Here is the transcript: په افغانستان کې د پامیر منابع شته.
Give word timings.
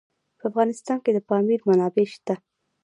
په 0.39 0.43
افغانستان 0.49 0.97
کې 1.03 1.11
د 1.13 1.19
پامیر 1.29 1.59
منابع 1.67 2.05
شته. 2.13 2.35